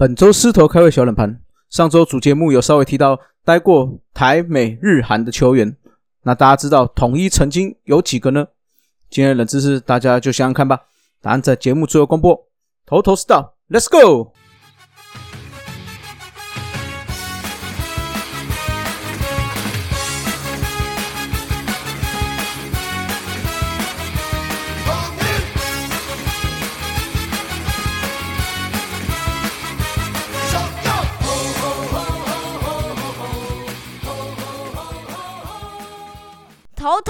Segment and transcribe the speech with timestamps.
[0.00, 5.76] 本周狮头开会小冷盘，上周主节目有稍微提到待过台美日韩的球员，
[6.22, 8.46] 那大家知道统一曾经有几个呢？
[9.10, 10.80] 今天的冷知识大家就想想看吧，
[11.20, 12.46] 答案在节目最后公布。
[12.86, 14.32] 头头是道，Let's go！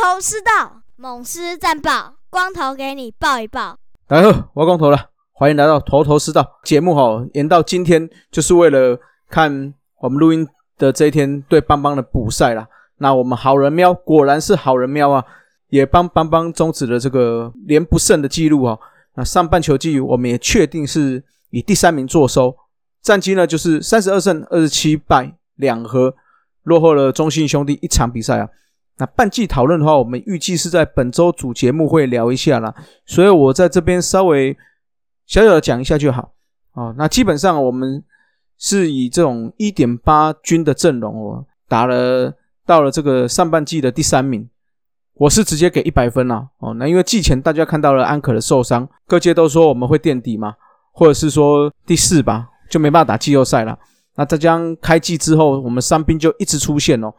[0.00, 3.76] 头头是道，猛狮战报，光头给你报一报。
[4.08, 7.22] 大家好，我光头了，欢迎来到头头是道节目哈。
[7.34, 12.66] 延到今天就是为了看我们录音的这一天对邦邦的补赛啦。
[12.96, 15.22] 那我们好人喵果然是好人喵啊，
[15.68, 18.78] 也帮邦邦终止了这个连不胜的记录啊。
[19.16, 22.56] 那上半球季我们也确定是以第三名坐收，
[23.02, 26.14] 战绩呢就是三十二胜二十七败两和，
[26.62, 28.48] 落后了中信兄弟一场比赛啊。
[29.00, 32.74] 那半季讨论的话，我们预计是在本周主节目会聊一下啦，
[33.06, 34.54] 所以我在这边稍微
[35.24, 36.34] 小小的讲一下就好
[36.72, 36.94] 啊。
[36.98, 38.04] 那基本上我们
[38.58, 42.30] 是以这种一点八军的阵容哦，打了
[42.66, 44.46] 到了这个上半季的第三名，
[45.14, 46.74] 我是直接给一百分啦哦。
[46.74, 50.54] 那因为季前大家看到了安可的受伤，各界都说我们会垫底嘛，
[50.92, 53.78] 或者是说第四吧，就没办法打季后赛了。
[54.16, 57.10] 那再加上开季之后，我们伤兵就一直出现哦。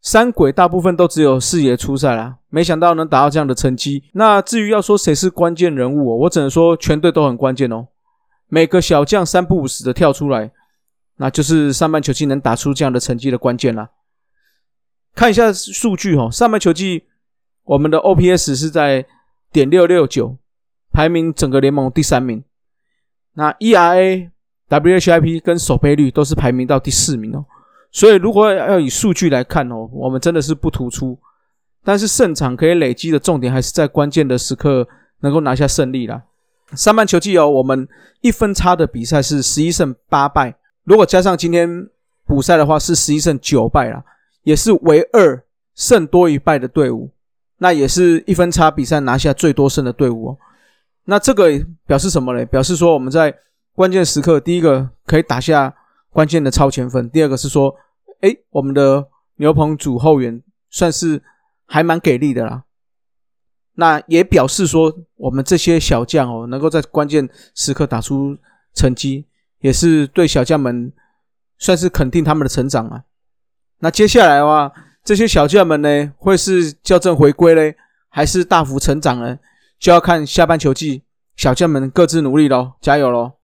[0.00, 4.04] 三鬼大部分都只有四野出赛啦，没想到能达到这样的成绩。
[4.12, 7.88] 那至于要说谁是关键人物，我只能说全队都很关键哦。
[8.46, 10.52] 每个小将三不五时的跳出来，
[11.16, 13.90] 那就是上半球季能打出这样的成绩的关键啦。
[15.14, 17.04] 看一下数据哦，上半球季
[17.64, 19.04] 我们的 OPS 是在
[19.52, 20.38] 点六六九，
[20.92, 22.44] 排名整个联盟第三名。
[23.34, 24.30] 那 ERA、
[24.68, 27.44] WHIP 跟守备率都是排名到第四名哦。
[27.98, 31.18] 所以，如果要以数据来看哦，我们真的是不突出，
[31.82, 34.86] 但是胜场可以累积的重点还是在关键的时刻
[35.18, 36.22] 能够拿下胜利啦。
[36.76, 37.88] 上半球季哦，我们
[38.20, 41.68] 一分差的比赛是十一胜八败，如果加上今天
[42.24, 44.04] 补赛的话是十一胜九败啦，
[44.44, 45.42] 也是唯二
[45.74, 47.10] 胜多于败的队伍，
[47.56, 50.38] 那也是一分差比赛拿下最多胜的队伍哦。
[51.06, 51.50] 那这个
[51.84, 52.44] 表示什么嘞？
[52.44, 53.34] 表示说我们在
[53.74, 55.74] 关键时刻，第一个可以打下。
[56.10, 57.72] 关键的超前分，第二个是说，
[58.20, 61.22] 哎，我们的牛棚主后援算是
[61.66, 62.64] 还蛮给力的啦。
[63.74, 68.36] 那也表示说，我们这些小将哦，能够在关键时刻打出
[68.74, 69.26] 成绩，
[69.60, 70.92] 也是对小将们
[71.58, 73.04] 算是肯定他们的成长啊。
[73.78, 74.72] 那接下来的话，
[75.04, 77.76] 这些小将们呢，会是校正回归嘞，
[78.08, 79.38] 还是大幅成长呢？
[79.78, 81.04] 就要看下半球季
[81.36, 83.37] 小将们各自努力喽，加油喽！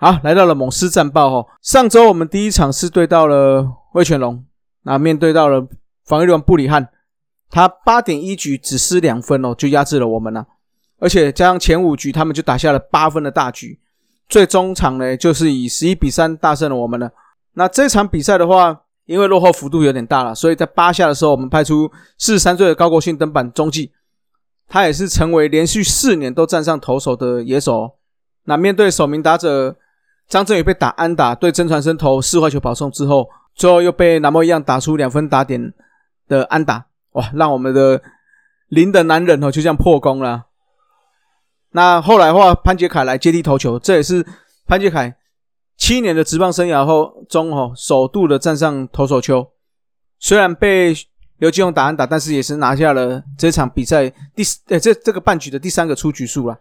[0.00, 1.50] 好，来到了猛狮战报哈。
[1.60, 4.44] 上周我们第一场是对到了威权龙，
[4.84, 5.66] 那面对到了
[6.04, 6.88] 防御王布里汉，
[7.50, 10.46] 他八点一局只失两分哦，就压制了我们了。
[11.00, 13.80] 而且加上前五局，他们就打下了八分的大局。
[14.28, 17.10] 最终场呢，就是以十一比三大胜了我们了。
[17.54, 23.90] 那这场比赛的话，因为落后幅度有点大了，所以在八下的时候，我们派出四十三岁的高国庆登板中继，
[24.68, 27.96] 他也是成为连续四年都站上投手的野手。
[28.44, 29.74] 那面对守名打者。
[30.28, 35.72] 张振宇被打安打，对曾传生投四坏球保送之后，最后又被南莫一样打出两分打点
[36.28, 38.02] 的安打，哇，让我们的
[38.68, 40.44] 零的男人哦就这样破功了。
[41.70, 44.24] 那后来的话，潘杰凯来接替投球，这也是
[44.66, 45.16] 潘杰凯
[45.76, 49.48] 七年的职棒生涯后中哦首度的站上投手球。
[50.18, 50.94] 虽然被
[51.38, 56.58] 刘继勇打安打，但是也是拿下了这场比赛第呃这这个半局的第三个出局数了。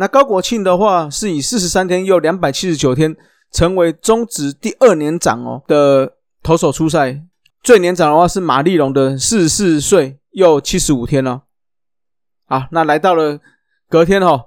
[0.00, 3.16] 那高国庆的话，是以四十三天又两百七十九天，
[3.50, 7.24] 成为中职第二年长哦的投手出赛。
[7.64, 11.42] 最年长的话是马立龙的四十四岁又七十五天了。
[12.46, 13.40] 好，那来到了
[13.88, 14.44] 隔天哦，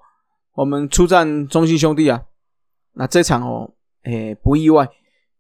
[0.54, 2.22] 我们出战中信兄弟啊。
[2.94, 4.88] 那这场哦，哎不意外，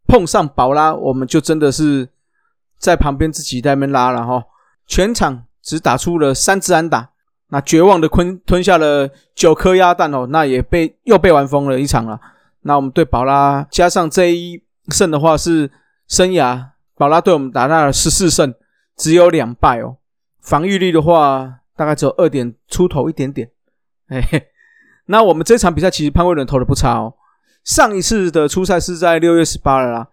[0.06, 2.10] 碰上宝拉，我们就真的是
[2.78, 4.44] 在旁边自己在那边拉了哈。
[4.86, 7.11] 全场只打出了三支安打。
[7.54, 12.18] 那绝望的吞吞下了九颗鸭蛋哦，那也被又被玩疯了一场了。
[12.62, 15.70] 那我们对宝拉加上这一胜的话是
[16.08, 18.54] 生涯，宝拉对我们打到了十四胜，
[18.96, 19.98] 只有两败哦。
[20.40, 23.50] 防御率的话，大概只有二点出头一点点。
[24.08, 24.48] 嘿嘿，
[25.08, 27.16] 那我们这场比赛其实潘威伦投的不差哦。
[27.66, 30.08] 上一次的初赛是在六月十八了啦。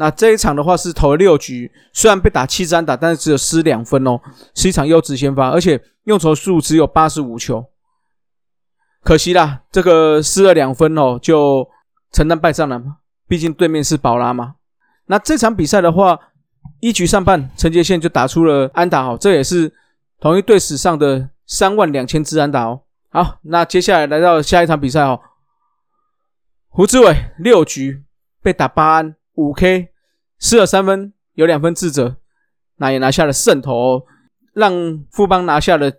[0.00, 4.18] 那这一场的话是投了六局，虽然被打七支安打，但是只有失两分哦，
[4.54, 7.66] 是一场优质先发，而且用球数只有八十五球，
[9.02, 11.68] 可惜啦，这个失了两分哦，就
[12.12, 12.96] 承担败仗了嘛。
[13.28, 14.54] 毕竟对面是宝拉嘛。
[15.04, 16.18] 那这场比赛的话，
[16.80, 19.70] 一局上半，陈杰宪就打出了安打哦，这也是
[20.18, 22.80] 同一队史上的三万两千支安打哦。
[23.10, 25.20] 好，那接下来来到下一场比赛哦，
[26.70, 28.02] 胡志伟六局
[28.42, 29.89] 被打八安五 K。
[30.40, 32.16] 失了三分，有两分自责，
[32.76, 34.06] 那也拿下了胜投，
[34.54, 35.92] 让富邦拿下了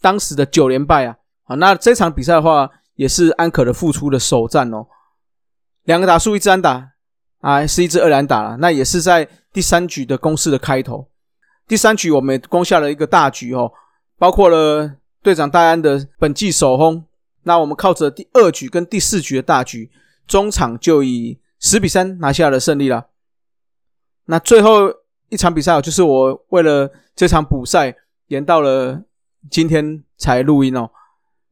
[0.00, 1.16] 当时的九连败啊！
[1.44, 4.86] 啊，那这场比赛的话，也是安可的复出的首战哦，
[5.84, 6.90] 两个打数一支安打
[7.40, 11.08] 啊，是一支二连打了，那也是在第三局的攻势的开头。
[11.68, 13.72] 第三局我们攻下了一个大局哦，
[14.18, 17.04] 包括了队长戴安的本季首轰，
[17.44, 19.90] 那我们靠着第二局跟第四局的大局，
[20.26, 23.06] 中场就以十比三拿下了胜利了。
[24.30, 24.92] 那最后
[25.30, 27.96] 一场比赛就是我为了这场补赛
[28.26, 29.02] 延到了
[29.50, 30.90] 今天才录音哦。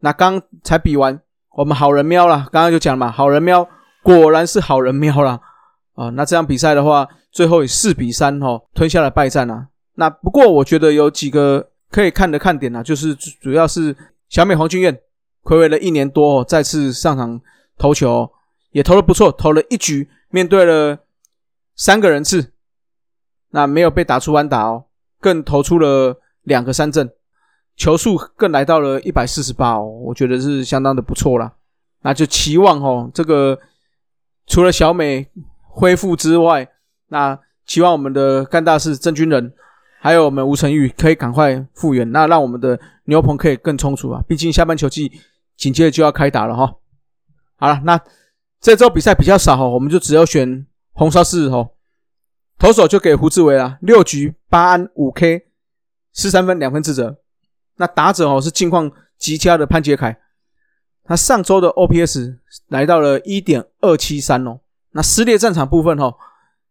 [0.01, 1.19] 那刚才比完，
[1.53, 3.67] 我们好人喵了，刚刚就讲嘛，好人喵
[4.03, 5.41] 果然是好人喵了
[5.95, 6.11] 啊。
[6.11, 9.69] 那这场比赛的话，最后以四比三哦吞下了败战啊。
[9.95, 13.97] 那不过我觉得有几个可以看的看点啊，就是主要是
[14.29, 15.01] 小美黄俊彦
[15.43, 17.41] 暌违了一年多哦，再次上场
[17.79, 18.31] 投球，
[18.73, 20.99] 也投的不错，投了一局，面对了
[21.75, 22.53] 三个人次。
[23.51, 24.85] 那没有被打出弯打哦，
[25.21, 27.11] 更投出了两个三振，
[27.77, 31.53] 球数更来到了一百四十八哦，我觉得是相当的不错啦。
[32.03, 33.59] 那就期望哦，这个
[34.47, 35.29] 除了小美
[35.63, 36.69] 恢复之外，
[37.09, 39.53] 那期望我们的干大事郑军人，
[40.01, 44.23] 还有我们吴成玉可以赶快复原，那让我们的牛棚可以更充足啊。
[44.29, 45.11] 毕竟下半球季
[45.57, 46.75] 紧接着就要开打了哈。
[47.57, 48.01] 好了，那
[48.61, 51.76] 这周比赛比较少哈，我们就只要选红烧狮子吼。
[52.59, 55.47] 投手就给胡志伟了，六局八安五 K，
[56.15, 57.19] 十三分两分自责。
[57.77, 60.19] 那打者哦是近况极佳的潘杰凯，
[61.05, 62.39] 他上周的 OPS
[62.69, 64.61] 来到了一点二七三哦。
[64.93, 66.15] 那撕裂战场部分哦，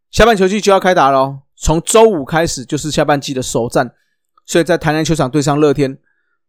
[0.09, 3.93] 下半球季就要开打了，从周五开始就是下半季的首战，
[4.45, 5.99] 所以在台南球场对上乐天，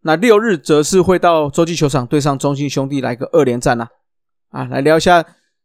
[0.00, 3.90] 那六日则是会到洲际球场对上中信兄弟来个二连战啦。
[4.48, 5.22] 啊，来聊一下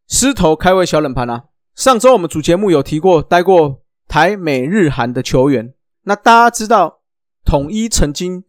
[0.09, 1.45] 狮头开胃小冷盘啊。
[1.75, 5.73] 上周我们主节目有提过待过台美日韩的球员，
[6.03, 6.99] 那大家知道
[7.45, 8.43] 统一曾经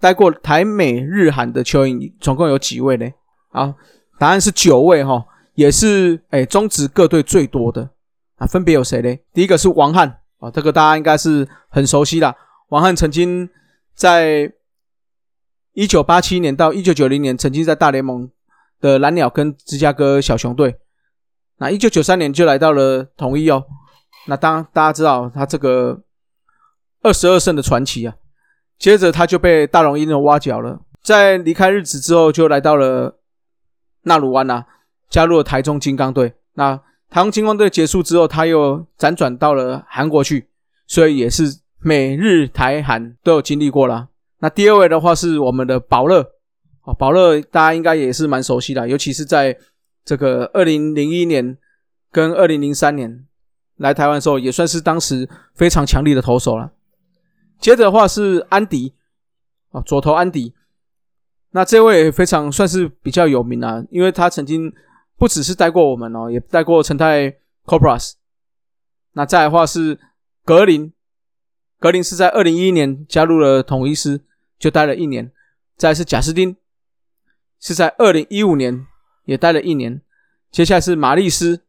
[0.00, 3.08] 待过台美日韩的球员总共有几位呢？
[3.50, 3.74] 啊，
[4.18, 5.24] 答案是九位哈，
[5.54, 7.90] 也是哎中职各队最多的
[8.36, 9.16] 啊，分别有谁呢？
[9.34, 12.34] 第一个是王翰啊，这个大家应该是很熟悉啦。
[12.70, 13.48] 王翰曾经
[13.94, 14.50] 在
[15.74, 18.30] 一九八七年到一九九零年，曾经在大联盟
[18.80, 20.78] 的蓝鸟跟芝加哥小熊队。
[21.62, 23.64] 那一九九三年就来到了统一哦，
[24.26, 26.02] 那当大家知道他这个
[27.02, 28.12] 二十二胜的传奇啊，
[28.80, 33.16] 接着他就被大龙鹰的挖角了，在离开日子之后就来到了
[34.02, 34.64] 纳鲁湾呐，
[35.08, 36.34] 加入了台中金刚队。
[36.54, 36.76] 那
[37.08, 40.48] 台中金刚队结束之后，他又辗转到了韩国去，
[40.88, 41.44] 所以也是
[41.78, 44.08] 美日台韩都有经历过了。
[44.40, 46.22] 那第二位的话是我们的宝乐
[46.80, 49.56] 啊，宝乐大家应该也是蛮熟悉的，尤其是在。
[50.04, 51.56] 这个二零零一年
[52.10, 53.26] 跟二零零三年
[53.76, 56.72] 来台湾的时候，也算是当时非常强力的投手了。
[57.60, 58.94] 接着的话是安迪
[59.70, 60.54] 啊，左投安迪，
[61.52, 64.72] 那这位非常算是比较有名啊，因为他曾经
[65.16, 68.14] 不只是带过我们哦，也带过陈泰 Cobras。
[69.12, 70.00] 那再的话是
[70.44, 70.92] 格林，
[71.78, 74.20] 格林是在二零一一年加入了统一师，
[74.58, 75.30] 就待了一年。
[75.76, 76.56] 再是贾斯汀，
[77.60, 78.86] 是在二零一五年。
[79.24, 80.00] 也待了一年，
[80.50, 81.62] 接下来是玛丽斯，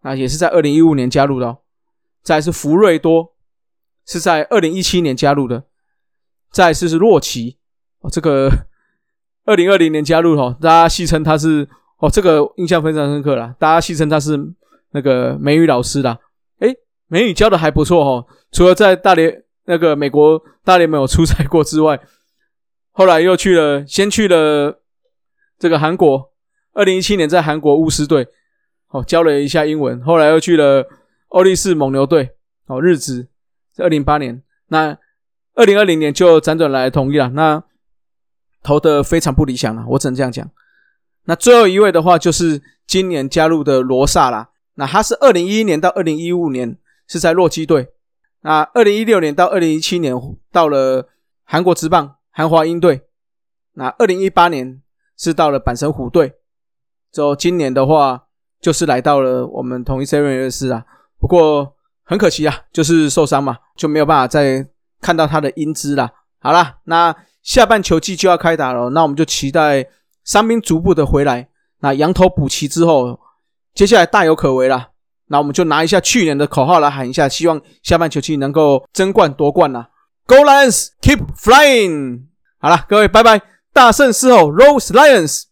[0.00, 1.58] 啊，也是在二零一五年加入的。
[2.22, 3.34] 再是福瑞多，
[4.06, 5.64] 是在二零一七年加入的。
[6.52, 7.58] 再是是洛奇，
[8.00, 8.50] 哦，这个
[9.44, 11.68] 二零二零年加入哦，大家戏称他是
[11.98, 14.38] 哦，这个印象非常深刻啦，大家戏称他是
[14.90, 16.18] 那个美语老师啦。
[16.58, 22.00] 诶，美语教的还不错哦，除了在大连那个美国大连没有出差过之外，
[22.90, 24.82] 后来又去了，先去了
[25.58, 26.31] 这个韩国。
[26.72, 28.28] 二零一七年在韩国巫师队，
[28.88, 30.86] 哦教了一下英文，后来又去了
[31.28, 32.36] 欧力士蒙牛队，
[32.66, 33.28] 哦日职。
[33.78, 34.98] 二零八年，那
[35.54, 37.64] 二零二零年就辗转来同意了，那
[38.62, 40.50] 投的非常不理想了，我只能这样讲。
[41.24, 46.76] 那最后一位的话就是今年加入的罗萨啦，那他是二零一一年到二零一五年
[47.08, 47.88] 是在洛基队，
[48.42, 50.14] 那二零一六年到二零一七年
[50.50, 51.08] 到了
[51.44, 53.06] 韩国职棒韩华鹰队，
[53.72, 54.82] 那二零一八年
[55.16, 56.34] 是到了阪神虎队，
[57.12, 58.22] 之后今年的话
[58.60, 60.84] 就是来到了我们统一 seven 斯啊。
[61.20, 64.66] 不过很可惜啊，就是受伤嘛，就没有办法再
[65.00, 66.10] 看到他的英姿了。
[66.40, 69.86] 好了，那下半球季就要开打了，那我们就期待
[70.24, 71.48] 伤兵逐步的回来，
[71.80, 73.20] 那羊头补齐之后。
[73.74, 74.88] 接下来大有可为了，
[75.28, 79.88] 那我们就拿一下去年的口号来喊一下，希望下半球季能够争冠夺冠啦
[80.26, 82.24] ！Go Lions, keep flying！
[82.60, 83.40] 好了，各位拜拜，
[83.72, 85.44] 大胜狮吼，Rose Lions。